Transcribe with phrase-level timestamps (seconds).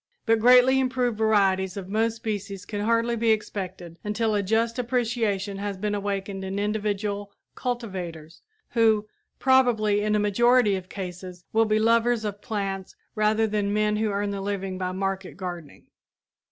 [0.25, 5.57] But greatly improved varieties of most species can hardly be expected until a just appreciation
[5.59, 11.77] has been awakened in individual cultivators, who, probably in a majority of cases, will be
[11.77, 15.85] lovers of plants rather than men who earn their living by market gardening.